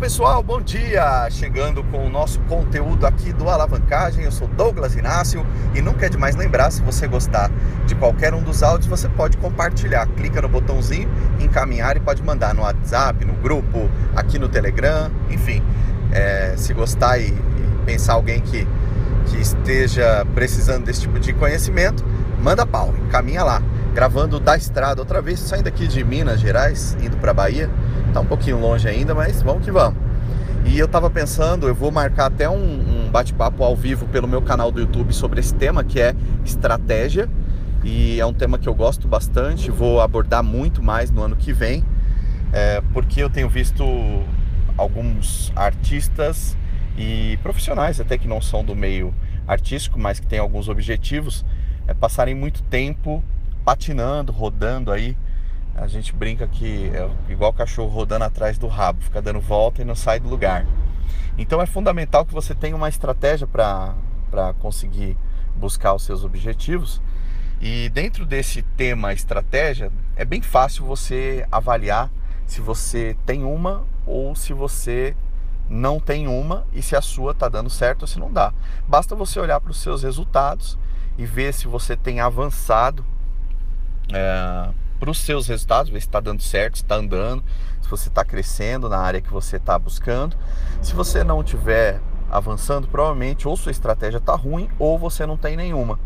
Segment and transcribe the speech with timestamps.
[0.00, 1.28] pessoal, bom dia!
[1.30, 6.08] Chegando com o nosso conteúdo aqui do Alavancagem, eu sou Douglas Inácio e nunca é
[6.08, 7.50] demais lembrar, se você gostar
[7.84, 10.06] de qualquer um dos áudios, você pode compartilhar.
[10.16, 11.06] Clica no botãozinho,
[11.38, 15.62] encaminhar e pode mandar no WhatsApp, no grupo, aqui no Telegram, enfim.
[16.10, 18.66] É, se gostar e, e pensar alguém que,
[19.26, 22.02] que esteja precisando desse tipo de conhecimento,
[22.42, 23.62] manda pau, encaminha lá.
[23.94, 27.68] Gravando da estrada outra vez, saindo aqui de Minas Gerais, indo para Bahia
[28.12, 29.96] Tá um pouquinho longe ainda, mas vamos que vamos.
[30.64, 34.42] E eu tava pensando, eu vou marcar até um, um bate-papo ao vivo pelo meu
[34.42, 37.28] canal do YouTube sobre esse tema, que é estratégia.
[37.84, 41.52] E é um tema que eu gosto bastante, vou abordar muito mais no ano que
[41.52, 41.84] vem,
[42.52, 43.84] é, porque eu tenho visto
[44.76, 46.58] alguns artistas
[46.98, 49.14] e profissionais até que não são do meio
[49.46, 51.44] artístico, mas que têm alguns objetivos,
[51.86, 53.24] é, passarem muito tempo
[53.60, 55.16] patinando, rodando aí
[55.74, 59.84] a gente brinca que é igual cachorro rodando atrás do rabo, fica dando volta e
[59.84, 60.66] não sai do lugar.
[61.38, 63.94] Então é fundamental que você tenha uma estratégia para
[64.58, 65.16] conseguir
[65.56, 67.00] buscar os seus objetivos.
[67.60, 72.10] E dentro desse tema estratégia, é bem fácil você avaliar
[72.46, 75.14] se você tem uma ou se você
[75.68, 78.52] não tem uma e se a sua está dando certo ou se não dá.
[78.88, 80.78] Basta você olhar para os seus resultados
[81.16, 83.04] e ver se você tem avançado
[84.12, 87.42] é, para os seus resultados, ver se está dando certo, se está andando,
[87.80, 90.36] se você está crescendo na área que você está buscando.
[90.82, 95.56] Se você não estiver avançando, provavelmente ou sua estratégia está ruim ou você não tem
[95.56, 95.98] nenhuma.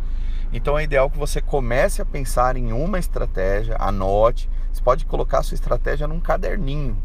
[0.53, 4.49] Então é ideal que você comece a pensar em uma estratégia, anote.
[4.73, 6.97] Você pode colocar sua estratégia num caderninho,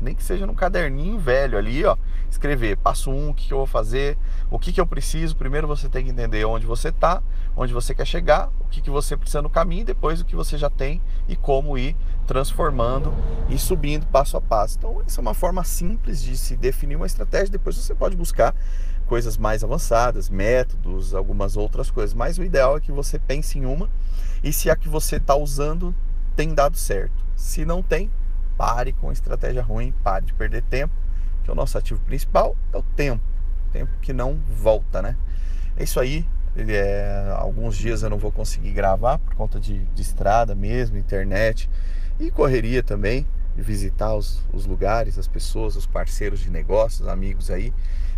[0.00, 1.96] nem que seja num caderninho velho ali, ó,
[2.30, 4.16] escrever passo um, o que, que eu vou fazer,
[4.50, 5.36] o que, que eu preciso.
[5.36, 7.22] Primeiro você tem que entender onde você está,
[7.56, 10.56] onde você quer chegar, o que, que você precisa no caminho, depois o que você
[10.56, 13.12] já tem e como ir transformando
[13.48, 14.78] e subindo passo a passo.
[14.78, 17.50] Então, essa é uma forma simples de se definir uma estratégia.
[17.50, 18.54] Depois você pode buscar
[19.06, 22.14] coisas mais avançadas, métodos, algumas outras coisas.
[22.14, 23.90] Mas o ideal é que você pense em uma
[24.42, 25.92] e se a que você está usando
[26.36, 27.24] tem dado certo.
[27.34, 28.10] Se não tem,
[28.60, 30.92] pare com estratégia ruim, pare de perder tempo,
[31.42, 33.24] que é o nosso ativo principal é o tempo,
[33.72, 35.16] tempo que não volta, né?
[35.78, 36.26] É isso aí.
[36.54, 41.70] É, alguns dias eu não vou conseguir gravar por conta de, de estrada mesmo, internet
[42.18, 43.26] e correria também,
[43.56, 47.72] visitar os, os lugares, as pessoas, os parceiros de negócios, amigos aí.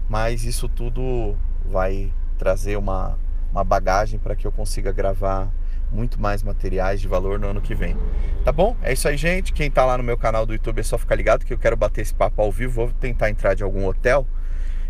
[0.09, 3.17] Mas isso tudo vai trazer uma,
[3.53, 5.53] uma bagagem para que eu consiga gravar
[5.93, 7.97] muito mais materiais de valor no ano que vem.
[8.45, 8.77] Tá bom?
[8.83, 9.53] É isso aí, gente.
[9.53, 11.77] Quem tá lá no meu canal do YouTube é só ficar ligado que eu quero
[11.77, 12.73] bater esse papo ao vivo.
[12.73, 14.27] Vou tentar entrar de algum hotel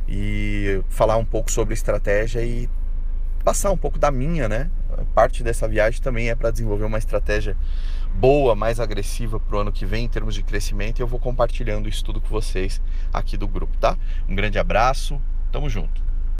[0.08, 2.68] e falar um pouco sobre estratégia e
[3.44, 4.70] passar um pouco da minha, né?
[5.14, 7.56] Parte dessa viagem também é para desenvolver uma estratégia
[8.14, 11.00] boa, mais agressiva para o ano que vem em termos de crescimento.
[11.00, 12.80] E eu vou compartilhando isso tudo com vocês
[13.12, 13.96] aqui do grupo, tá?
[14.28, 15.20] Um grande abraço,
[15.50, 16.11] tamo junto.